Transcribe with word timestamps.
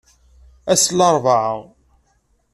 Ass 0.71 0.85
n 0.89 0.95
larebɛa. 0.97 1.51